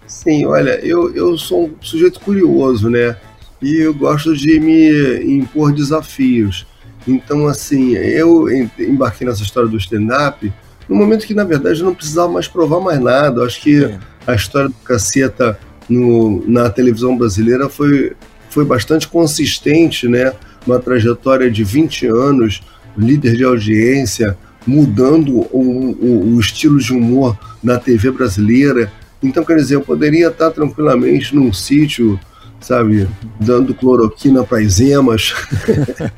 Sim, 0.07 0.45
olha, 0.47 0.81
eu, 0.85 1.15
eu 1.15 1.39
sou 1.39 1.67
um 1.67 1.75
sujeito 1.81 2.21
curioso, 2.21 2.91
né? 2.91 3.17
E 3.63 3.77
eu 3.77 3.95
gosto 3.95 4.35
de 4.37 4.59
me 4.59 5.37
impor 5.37 5.73
desafios. 5.73 6.67
Então, 7.07 7.47
assim, 7.47 7.95
eu 7.95 8.47
embarquei 8.79 9.27
nessa 9.27 9.43
história 9.43 9.69
do 9.69 9.77
stand-up 9.77 10.53
no 10.91 10.97
momento 10.97 11.25
que, 11.25 11.35
na 11.35 11.45
verdade, 11.45 11.81
eu 11.81 11.87
não 11.87 11.95
precisava 11.95 12.33
mais 12.33 12.49
provar 12.49 12.81
mais 12.81 13.01
nada. 13.01 13.41
Eu 13.41 13.47
acho 13.47 13.61
que 13.61 13.85
é. 13.85 13.99
a 14.27 14.35
história 14.35 14.69
do 14.69 14.75
caceta 14.85 15.57
no, 15.89 16.45
na 16.49 16.69
televisão 16.69 17.17
brasileira 17.17 17.69
foi, 17.69 18.13
foi 18.51 18.65
bastante 18.65 19.07
consistente, 19.07 20.09
né? 20.09 20.33
Uma 20.67 20.81
trajetória 20.81 21.49
de 21.49 21.63
20 21.63 22.07
anos, 22.09 22.61
líder 22.99 23.37
de 23.37 23.45
audiência, 23.45 24.37
mudando 24.67 25.47
o, 25.53 25.97
o, 26.01 26.35
o 26.35 26.41
estilo 26.41 26.79
de 26.79 26.93
humor 26.93 27.39
na 27.63 27.79
TV 27.79 28.11
brasileira. 28.11 28.93
Então, 29.23 29.45
quer 29.45 29.57
dizer, 29.57 29.77
eu 29.77 29.83
poderia 29.83 30.27
estar 30.27 30.51
tranquilamente 30.51 31.35
num 31.37 31.53
sítio, 31.53 32.19
sabe, 32.61 33.07
dando 33.39 33.75
cloroquina 33.75 34.43
para 34.43 34.59
as 34.59 34.81
emas, 34.81 35.35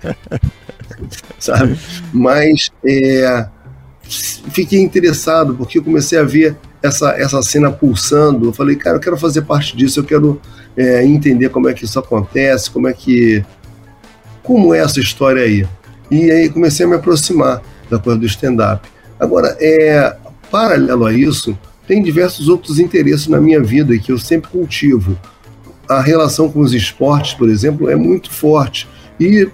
sabe? 1.42 1.76
Mas 2.12 2.70
é, 2.86 3.46
fiquei 4.52 4.80
interessado 4.80 5.54
porque 5.54 5.78
eu 5.78 5.82
comecei 5.82 6.18
a 6.18 6.22
ver 6.22 6.56
essa, 6.82 7.10
essa 7.12 7.42
cena 7.42 7.70
pulsando. 7.70 8.48
Eu 8.48 8.52
falei, 8.52 8.76
cara, 8.76 8.96
eu 8.96 9.00
quero 9.00 9.16
fazer 9.16 9.42
parte 9.42 9.76
disso, 9.76 10.00
eu 10.00 10.04
quero 10.04 10.40
é, 10.76 11.04
entender 11.04 11.48
como 11.48 11.68
é 11.68 11.74
que 11.74 11.84
isso 11.84 11.98
acontece, 11.98 12.70
como 12.70 12.88
é 12.88 12.92
que. 12.92 13.44
Como 14.42 14.74
é 14.74 14.78
essa 14.78 14.98
história 14.98 15.42
aí? 15.42 15.66
E 16.10 16.30
aí 16.30 16.48
comecei 16.48 16.84
a 16.84 16.88
me 16.88 16.96
aproximar 16.96 17.62
da 17.88 17.98
coisa 17.98 18.18
do 18.18 18.26
stand-up. 18.26 18.88
Agora, 19.18 19.56
é, 19.60 20.16
paralelo 20.50 21.06
a 21.06 21.12
isso, 21.12 21.56
tem 21.86 22.02
diversos 22.02 22.48
outros 22.48 22.78
interesses 22.78 23.28
na 23.28 23.40
minha 23.40 23.62
vida 23.62 23.96
que 23.98 24.10
eu 24.10 24.18
sempre 24.18 24.50
cultivo. 24.50 25.18
A 25.88 26.00
relação 26.00 26.50
com 26.50 26.60
os 26.60 26.74
esportes, 26.74 27.34
por 27.34 27.48
exemplo, 27.48 27.88
é 27.88 27.94
muito 27.94 28.30
forte. 28.30 28.88
E, 29.20 29.48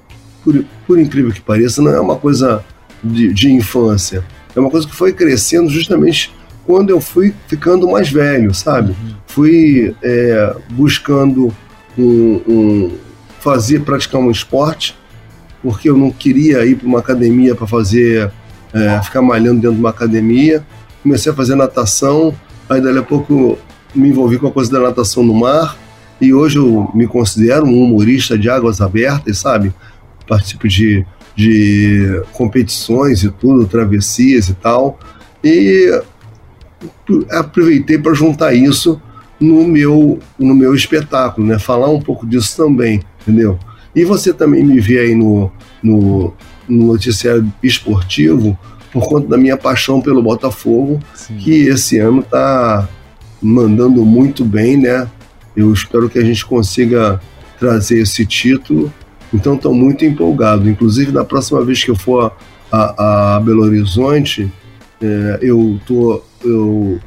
por, 0.49 0.65
por 0.87 0.99
incrível 0.99 1.33
que 1.33 1.41
pareça, 1.41 1.83
não 1.83 1.93
é 1.93 2.01
uma 2.01 2.17
coisa 2.17 2.65
de, 3.03 3.33
de 3.33 3.53
infância. 3.53 4.25
É 4.57 4.61
uma 4.61 4.71
coisa 4.71 4.87
que 4.87 4.95
foi 4.95 5.13
crescendo 5.13 5.69
justamente 5.69 6.33
quando 6.67 6.91
eu 6.91 7.01
fui 7.01 7.35
ficando 7.47 7.89
mais 7.89 8.11
velho, 8.11 8.55
sabe? 8.55 8.91
Uhum. 8.91 9.15
Fui 9.27 9.95
é, 10.03 10.57
buscando 10.71 11.55
um, 11.97 12.41
um, 12.47 12.93
fazer, 13.41 13.81
praticar 13.81 14.21
um 14.21 14.31
esporte, 14.31 14.97
porque 15.63 15.91
eu 15.91 15.97
não 15.97 16.11
queria 16.11 16.65
ir 16.65 16.77
para 16.77 16.87
uma 16.87 17.01
academia 17.01 17.55
para 17.55 17.67
fazer, 17.67 18.31
é, 18.73 19.03
ficar 19.03 19.23
malhando 19.23 19.61
dentro 19.61 19.75
de 19.75 19.81
uma 19.81 19.91
academia 19.91 20.65
comecei 21.03 21.33
a 21.33 21.35
fazer 21.35 21.55
natação, 21.55 22.35
aí 22.69 22.81
dali 22.81 22.99
a 22.99 23.03
pouco 23.03 23.59
me 23.95 24.09
envolvi 24.09 24.39
com 24.39 24.47
a 24.47 24.53
coisa 24.53 24.71
da 24.71 24.81
natação 24.81 25.23
no 25.23 25.35
mar, 25.35 25.77
e 26.21 26.35
hoje 26.35 26.59
eu 26.59 26.91
me 26.95 27.07
considero 27.07 27.65
um 27.65 27.83
humorista 27.83 28.37
de 28.37 28.51
águas 28.51 28.81
abertas, 28.81 29.39
sabe? 29.39 29.73
Participo 30.29 30.69
de, 30.69 31.05
de 31.35 32.23
competições 32.33 33.25
e 33.25 33.31
tudo, 33.31 33.67
travessias 33.67 34.49
e 34.49 34.55
tal, 34.55 34.99
e 35.43 36.03
aproveitei 37.31 37.99
para 37.99 38.13
juntar 38.15 38.55
isso 38.55 39.01
no 39.41 39.67
meu, 39.67 40.19
no 40.39 40.55
meu 40.55 40.75
espetáculo, 40.75 41.47
né? 41.47 41.59
Falar 41.59 41.89
um 41.89 42.01
pouco 42.01 42.27
disso 42.27 42.57
também, 42.57 43.01
entendeu? 43.23 43.59
E 43.95 44.05
você 44.05 44.33
também 44.33 44.65
me 44.65 44.81
vê 44.81 44.99
aí 44.99 45.15
no, 45.15 45.51
no, 45.83 46.35
no 46.69 46.87
noticiário 46.89 47.51
esportivo, 47.63 48.59
por 48.93 49.09
conta 49.09 49.29
da 49.29 49.37
minha 49.37 49.57
paixão 49.57 50.01
pelo 50.01 50.23
Botafogo, 50.23 51.01
Sim. 51.15 51.37
que 51.37 51.53
esse 51.69 51.99
ano 51.99 52.21
está 52.21 52.89
mandando 53.41 54.05
muito 54.05 54.45
bem, 54.45 54.77
né? 54.77 55.09
Eu 55.57 55.73
espero 55.73 56.09
que 56.09 56.19
a 56.19 56.25
gente 56.25 56.45
consiga 56.45 57.21
trazer 57.59 58.01
esse 58.01 58.25
título. 58.25 58.93
Então 59.33 59.55
estou 59.55 59.75
muito 59.75 60.05
empolgado. 60.05 60.69
Inclusive, 60.69 61.13
na 61.13 61.25
próxima 61.25 61.63
vez 61.65 61.83
que 61.83 61.91
eu 61.91 61.97
for 61.97 62.33
a, 62.71 63.37
a 63.37 63.41
Belo 63.41 63.63
Horizonte, 63.63 64.51
é, 65.01 65.39
eu 65.43 65.79
tô, 65.87 66.23
eu 66.45 67.01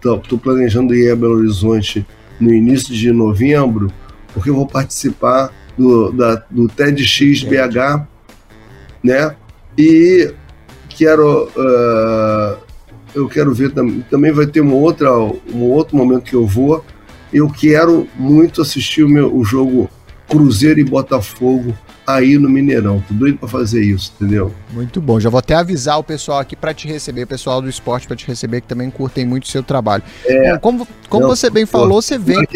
tô, 0.00 0.18
tô, 0.18 0.38
planejando 0.38 0.94
ir 0.94 1.10
a 1.10 1.16
Belo 1.16 1.36
Horizonte 1.36 2.06
no 2.40 2.52
início 2.52 2.94
de 2.94 3.10
novembro, 3.10 3.90
porque 4.32 4.50
eu 4.50 4.54
vou 4.54 4.66
participar 4.66 5.50
do, 5.76 6.12
da, 6.12 6.42
do 6.50 6.68
TEDx 6.68 7.42
BH, 7.42 8.06
né? 9.02 9.34
E 9.78 10.32
quero 10.88 11.44
uh, 11.44 12.58
eu 13.14 13.28
quero 13.28 13.52
ver 13.52 13.72
também 13.72 14.00
também 14.10 14.32
vai 14.32 14.46
ter 14.46 14.60
uma 14.60 14.74
outra 14.74 15.12
um 15.12 15.62
outro 15.70 15.94
momento 15.94 16.24
que 16.24 16.34
eu 16.34 16.46
vou 16.46 16.82
eu 17.32 17.50
quero 17.50 18.08
muito 18.16 18.62
assistir 18.62 19.02
o, 19.02 19.08
meu, 19.08 19.34
o 19.34 19.44
jogo 19.44 19.90
Cruzeiro 20.28 20.80
e 20.80 20.84
Botafogo 20.84 21.74
aí 22.06 22.38
no 22.38 22.48
Mineirão. 22.48 23.02
Tô 23.06 23.14
doido 23.14 23.38
para 23.38 23.48
fazer 23.48 23.82
isso, 23.82 24.12
entendeu? 24.16 24.52
Muito 24.72 25.00
bom. 25.00 25.18
Já 25.18 25.28
vou 25.28 25.38
até 25.38 25.54
avisar 25.54 25.98
o 25.98 26.04
pessoal 26.04 26.38
aqui 26.38 26.54
para 26.54 26.72
te 26.72 26.86
receber, 26.86 27.24
o 27.24 27.26
pessoal 27.26 27.60
do 27.60 27.68
esporte 27.68 28.06
para 28.06 28.16
te 28.16 28.26
receber, 28.26 28.60
que 28.60 28.68
também 28.68 28.90
curtem 28.90 29.26
muito 29.26 29.44
o 29.44 29.48
seu 29.48 29.62
trabalho. 29.62 30.02
É, 30.24 30.56
como 30.58 30.86
como 31.08 31.22
não, 31.22 31.28
você 31.28 31.50
bem 31.50 31.66
falou, 31.66 32.00
você 32.00 32.18
vem. 32.18 32.46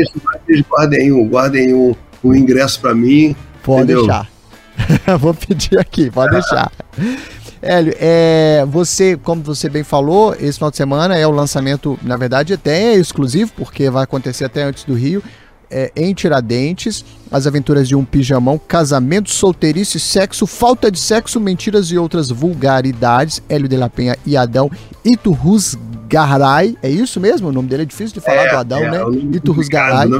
Guardem 0.68 1.12
um, 1.12 1.28
guardem 1.28 1.74
um, 1.74 1.94
um 2.22 2.34
ingresso 2.34 2.80
para 2.80 2.94
mim. 2.94 3.34
Pode 3.62 3.92
entendeu? 3.92 4.06
deixar. 4.06 4.30
vou 5.18 5.34
pedir 5.34 5.78
aqui, 5.78 6.10
pode 6.10 6.32
deixar. 6.32 6.70
Hélio, 7.62 7.94
é, 7.98 8.64
você, 8.66 9.18
como 9.18 9.42
você 9.42 9.68
bem 9.68 9.84
falou, 9.84 10.34
esse 10.40 10.54
final 10.54 10.70
de 10.70 10.78
semana 10.78 11.18
é 11.18 11.26
o 11.26 11.30
lançamento, 11.30 11.98
na 12.02 12.16
verdade, 12.16 12.54
até 12.54 12.94
é 12.94 12.94
exclusivo, 12.94 13.52
porque 13.54 13.90
vai 13.90 14.04
acontecer 14.04 14.46
até 14.46 14.62
antes 14.62 14.84
do 14.84 14.94
Rio. 14.94 15.22
É, 15.70 15.92
em 15.94 16.12
Tiradentes, 16.12 17.04
as 17.30 17.46
aventuras 17.46 17.86
de 17.86 17.94
um 17.94 18.04
pijamão, 18.04 18.58
casamento, 18.58 19.30
solteirice, 19.30 20.00
sexo, 20.00 20.46
falta 20.46 20.90
de 20.90 20.98
sexo, 20.98 21.38
mentiras 21.38 21.92
e 21.92 21.98
outras 21.98 22.28
vulgaridades. 22.30 23.40
Hélio 23.48 23.68
de 23.68 23.76
la 23.76 23.88
Penha 23.88 24.16
e 24.26 24.36
Adão 24.36 24.68
Iturrus 25.04 25.78
Garay, 26.08 26.76
é 26.82 26.90
isso 26.90 27.20
mesmo? 27.20 27.48
O 27.48 27.52
nome 27.52 27.68
dele 27.68 27.82
é 27.84 27.86
difícil 27.86 28.14
de 28.14 28.20
falar 28.20 28.46
é, 28.46 28.50
do 28.50 28.56
Adão, 28.56 28.80
é, 28.80 28.90
né? 28.90 28.98
Iturrus 29.32 29.68
Garay. 29.68 30.10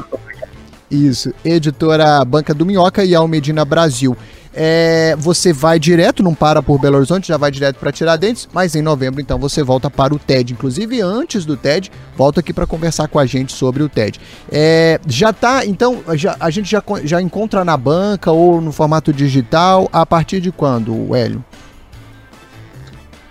Isso, 0.88 1.33
editora 1.45 2.25
Banca 2.25 2.54
do 2.54 2.64
Minhoca 2.66 3.04
e 3.04 3.14
Almedina 3.14 3.64
Brasil. 3.64 4.16
É, 4.52 5.14
você 5.16 5.52
vai 5.52 5.78
direto, 5.78 6.23
não 6.23 6.35
para 6.35 6.61
por 6.61 6.78
Belo 6.80 6.97
Horizonte, 6.97 7.28
já 7.28 7.37
vai 7.37 7.50
direto 7.50 7.76
para 7.76 7.92
Tiradentes, 7.92 8.49
mas 8.52 8.75
em 8.75 8.83
novembro 8.83 9.21
então 9.21 9.38
você 9.38 9.62
volta 9.62 9.88
para 9.88 10.12
o 10.12 10.19
TED. 10.19 10.52
Inclusive, 10.52 11.00
antes 11.00 11.45
do 11.45 11.57
TED, 11.57 11.90
volta 12.16 12.40
aqui 12.40 12.52
para 12.52 12.66
conversar 12.66 13.07
com 13.07 13.19
a 13.19 13.26
gente 13.26 13.52
sobre 13.52 13.83
o 13.83 13.88
TED. 13.88 14.21
É, 14.50 14.99
já 15.07 15.33
tá, 15.33 15.64
então, 15.64 16.02
já, 16.14 16.37
a 16.40 16.50
gente 16.50 16.69
já, 16.69 16.83
já 17.04 17.23
encontra 17.23 17.64
na 17.64 17.76
banca 17.76 18.33
ou 18.33 18.61
no 18.61 18.73
formato 18.73 19.12
digital 19.12 19.88
a 19.92 20.04
partir 20.04 20.40
de 20.40 20.50
quando, 20.50 21.14
Hélio? 21.14 21.45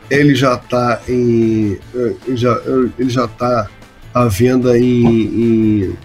Ele 0.09 0.33
já 0.33 0.55
está 0.55 1.01
em. 1.07 1.77
Já, 2.29 2.59
ele 2.97 3.09
já 3.09 3.25
está 3.25 3.67
à 4.13 4.25
venda 4.25 4.77
em, 4.79 5.05
em 5.05 5.97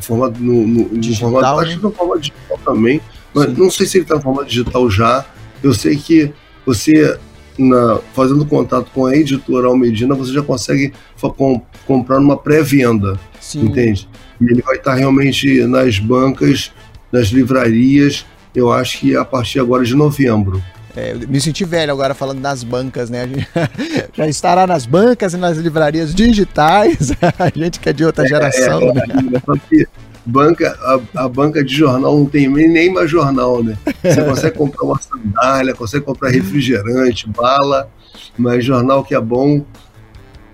formato 0.00 0.40
no, 0.40 0.66
no 0.66 0.98
digital, 0.98 1.30
formato, 1.30 1.56
né? 1.56 1.66
acho 1.66 1.76
que 1.76 1.82
no 1.82 1.90
formato 1.90 2.20
digital 2.20 2.58
também 2.64 3.00
mas 3.34 3.56
não 3.56 3.70
sei 3.70 3.86
se 3.86 3.98
ele 3.98 4.04
está 4.04 4.16
no 4.16 4.22
formato 4.22 4.48
digital 4.48 4.90
já. 4.90 5.24
Eu 5.62 5.72
sei 5.72 5.96
que 5.96 6.32
você, 6.66 7.18
na, 7.58 8.00
fazendo 8.12 8.44
contato 8.44 8.90
com 8.92 9.06
a 9.06 9.16
editora 9.16 9.68
Almedina, 9.68 10.14
você 10.14 10.32
já 10.32 10.42
consegue 10.42 10.92
com, 11.36 11.60
comprar 11.86 12.20
numa 12.20 12.36
pré-venda. 12.36 13.18
Entende? 13.54 14.08
E 14.40 14.44
ele 14.44 14.62
vai 14.62 14.76
estar 14.76 14.92
tá 14.92 14.96
realmente 14.96 15.64
nas 15.64 15.98
bancas, 15.98 16.72
nas 17.10 17.28
livrarias, 17.28 18.24
eu 18.54 18.70
acho 18.70 18.98
que 18.98 19.16
a 19.16 19.24
partir 19.24 19.60
agora 19.60 19.84
de 19.84 19.94
novembro. 19.94 20.62
É, 20.94 21.14
me 21.14 21.40
senti 21.40 21.64
velho 21.64 21.90
agora 21.90 22.12
falando 22.12 22.40
nas 22.40 22.62
bancas, 22.62 23.08
né? 23.08 23.26
Já 24.12 24.28
estará 24.28 24.66
nas 24.66 24.84
bancas 24.84 25.32
e 25.32 25.38
nas 25.38 25.56
livrarias 25.56 26.14
digitais. 26.14 27.12
A 27.38 27.50
gente 27.58 27.80
que 27.80 27.88
é 27.88 27.92
de 27.92 28.04
outra 28.04 28.26
geração. 28.28 28.80
É, 28.82 28.88
é, 28.88 28.94
né? 28.94 29.86
Banca, 30.24 30.78
a, 30.80 31.24
a, 31.24 31.28
banca 31.28 31.64
de 31.64 31.74
jornal 31.74 32.16
não 32.16 32.26
tem 32.26 32.48
nem 32.48 32.92
mais 32.92 33.10
jornal, 33.10 33.62
né? 33.62 33.76
Você 34.02 34.22
consegue 34.24 34.56
comprar 34.56 34.84
uma 34.84 35.00
sandália, 35.00 35.74
consegue 35.74 36.04
comprar 36.04 36.30
refrigerante, 36.30 37.28
bala, 37.28 37.88
mas 38.36 38.64
jornal 38.64 39.04
que 39.04 39.14
é 39.14 39.20
bom 39.20 39.64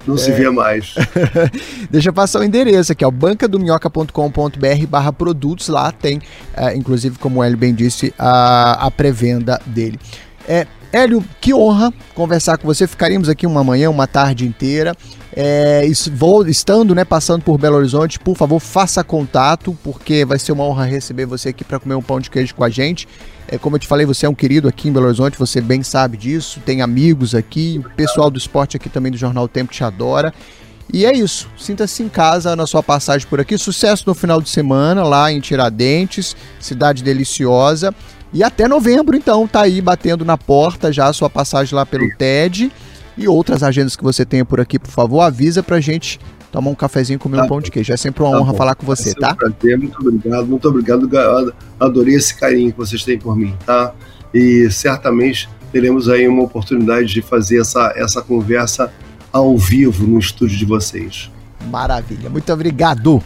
não 0.06 0.14
é. 0.14 0.18
se 0.18 0.32
vê 0.32 0.48
mais. 0.50 0.94
Deixa 1.90 2.08
eu 2.08 2.12
passar 2.12 2.40
o 2.40 2.44
endereço 2.44 2.92
aqui, 2.92 3.04
ó, 3.04 3.10
bancadominhoca.com.br 3.10 4.86
barra 4.88 5.12
produtos, 5.12 5.68
lá 5.68 5.92
tem, 5.92 6.20
é, 6.56 6.74
inclusive, 6.74 7.18
como 7.18 7.40
o 7.40 7.44
Hélio 7.44 7.58
bem 7.58 7.74
disse, 7.74 8.14
a, 8.18 8.86
a 8.86 8.90
pré-venda 8.90 9.60
dele. 9.66 9.98
É, 10.48 10.66
Hélio, 10.90 11.22
que 11.40 11.52
honra 11.52 11.92
conversar 12.14 12.56
com 12.56 12.66
você. 12.66 12.86
Ficaríamos 12.86 13.28
aqui 13.28 13.46
uma 13.46 13.62
manhã, 13.62 13.90
uma 13.90 14.06
tarde 14.06 14.46
inteira. 14.46 14.96
É, 15.32 15.86
vou, 16.12 16.46
estando, 16.46 16.94
né, 16.94 17.04
passando 17.04 17.42
por 17.42 17.58
Belo 17.58 17.76
Horizonte, 17.76 18.18
por 18.18 18.36
favor, 18.36 18.58
faça 18.58 19.04
contato, 19.04 19.76
porque 19.84 20.24
vai 20.24 20.38
ser 20.38 20.52
uma 20.52 20.64
honra 20.64 20.84
receber 20.84 21.26
você 21.26 21.50
aqui 21.50 21.64
para 21.64 21.78
comer 21.78 21.94
um 21.94 22.02
pão 22.02 22.18
de 22.18 22.30
queijo 22.30 22.54
com 22.54 22.64
a 22.64 22.70
gente. 22.70 23.06
É, 23.46 23.58
como 23.58 23.76
eu 23.76 23.80
te 23.80 23.86
falei, 23.86 24.04
você 24.06 24.26
é 24.26 24.28
um 24.28 24.34
querido 24.34 24.68
aqui 24.68 24.88
em 24.88 24.92
Belo 24.92 25.06
Horizonte, 25.06 25.38
você 25.38 25.60
bem 25.60 25.82
sabe 25.82 26.16
disso, 26.16 26.60
tem 26.64 26.82
amigos 26.82 27.34
aqui, 27.34 27.80
o 27.84 27.90
pessoal 27.94 28.30
do 28.30 28.38
esporte 28.38 28.76
aqui 28.76 28.88
também 28.88 29.12
do 29.12 29.18
Jornal 29.18 29.48
Tempo 29.48 29.72
te 29.72 29.84
adora. 29.84 30.32
E 30.92 31.04
é 31.04 31.12
isso, 31.12 31.48
sinta-se 31.56 32.02
em 32.02 32.08
casa 32.08 32.56
na 32.56 32.66
sua 32.66 32.82
passagem 32.82 33.26
por 33.28 33.38
aqui. 33.40 33.58
Sucesso 33.58 34.04
no 34.06 34.14
final 34.14 34.40
de 34.40 34.48
semana 34.48 35.02
lá 35.02 35.30
em 35.30 35.38
Tiradentes, 35.38 36.34
cidade 36.58 37.02
deliciosa. 37.02 37.94
E 38.32 38.42
até 38.42 38.66
novembro, 38.66 39.16
então, 39.16 39.46
tá 39.46 39.62
aí 39.62 39.80
batendo 39.80 40.24
na 40.24 40.36
porta 40.36 40.92
já 40.92 41.06
a 41.06 41.12
sua 41.12 41.28
passagem 41.30 41.74
lá 41.74 41.84
pelo 41.84 42.08
TED. 42.16 42.70
E 43.18 43.26
outras 43.26 43.64
agendas 43.64 43.96
que 43.96 44.04
você 44.04 44.24
tenha 44.24 44.44
por 44.44 44.60
aqui, 44.60 44.78
por 44.78 44.90
favor, 44.90 45.20
avisa 45.20 45.60
pra 45.60 45.80
gente 45.80 46.20
tomar 46.52 46.70
um 46.70 46.74
cafezinho 46.74 47.16
e 47.16 47.18
comer 47.18 47.38
tá 47.38 47.44
um 47.44 47.48
pão 47.48 47.60
de 47.60 47.68
queijo. 47.68 47.92
É 47.92 47.96
sempre 47.96 48.22
uma 48.22 48.30
tá 48.30 48.38
honra 48.38 48.52
bom. 48.52 48.58
falar 48.58 48.74
com 48.76 48.86
você, 48.86 49.12
tá? 49.12 49.32
Um 49.32 49.34
prazer, 49.34 49.76
muito 49.76 49.98
obrigado, 50.00 50.46
muito 50.46 50.68
obrigado. 50.68 51.54
Adorei 51.80 52.14
esse 52.14 52.34
carinho 52.34 52.70
que 52.70 52.78
vocês 52.78 53.02
têm 53.04 53.18
por 53.18 53.36
mim, 53.36 53.54
tá? 53.66 53.92
E 54.32 54.70
certamente 54.70 55.48
teremos 55.72 56.08
aí 56.08 56.28
uma 56.28 56.44
oportunidade 56.44 57.08
de 57.08 57.20
fazer 57.20 57.60
essa, 57.60 57.92
essa 57.96 58.22
conversa 58.22 58.92
ao 59.32 59.58
vivo 59.58 60.06
no 60.06 60.18
estúdio 60.18 60.56
de 60.56 60.64
vocês. 60.64 61.30
Maravilha, 61.70 62.30
muito 62.30 62.52
obrigado. 62.52 63.20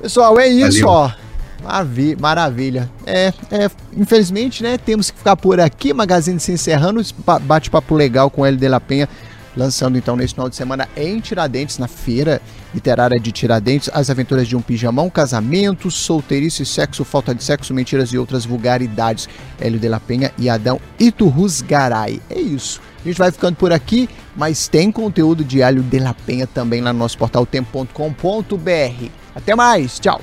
Pessoal, 0.00 0.38
é 0.40 0.48
isso, 0.48 0.80
Valeu. 0.80 0.88
ó. 0.88 1.25
Maravilha, 1.62 2.16
maravilha. 2.20 2.90
É, 3.04 3.32
é, 3.50 3.70
infelizmente, 3.96 4.62
né, 4.62 4.78
temos 4.78 5.10
que 5.10 5.18
ficar 5.18 5.36
por 5.36 5.58
aqui. 5.60 5.92
Magazine 5.92 6.38
se 6.38 6.52
encerrando, 6.52 7.02
bate-papo 7.42 7.94
legal 7.94 8.30
com 8.30 8.44
L 8.44 8.56
de 8.56 8.68
la 8.68 8.80
Penha, 8.80 9.08
lançando 9.56 9.96
então 9.96 10.16
nesse 10.16 10.34
final 10.34 10.48
de 10.48 10.56
semana 10.56 10.88
em 10.96 11.18
Tiradentes, 11.18 11.78
na 11.78 11.88
feira 11.88 12.40
literária 12.74 13.18
de 13.18 13.32
Tiradentes, 13.32 13.88
as 13.92 14.10
aventuras 14.10 14.46
de 14.46 14.54
um 14.54 14.60
pijamão, 14.60 15.08
casamento, 15.08 15.90
solteirice, 15.90 16.66
sexo, 16.66 17.04
falta 17.04 17.34
de 17.34 17.42
sexo, 17.42 17.72
mentiras 17.72 18.10
e 18.12 18.18
outras 18.18 18.44
vulgaridades. 18.44 19.28
Hélio 19.58 19.80
de 19.80 19.88
la 19.88 19.98
Penha 19.98 20.30
e 20.38 20.50
Adão 20.50 20.78
Iturrus 20.98 21.62
Garay. 21.62 22.20
É 22.28 22.38
isso. 22.38 22.80
A 23.02 23.08
gente 23.08 23.18
vai 23.18 23.30
ficando 23.30 23.56
por 23.56 23.72
aqui, 23.72 24.08
mas 24.36 24.68
tem 24.68 24.92
conteúdo 24.92 25.44
de 25.44 25.62
Hélio 25.62 25.82
de 25.82 25.98
la 25.98 26.12
Penha 26.12 26.46
também 26.46 26.80
lá 26.80 26.92
no 26.92 26.98
nosso 26.98 27.16
portal 27.16 27.46
tempo.com.br. 27.46 29.10
Até 29.34 29.54
mais, 29.54 29.98
tchau! 29.98 30.20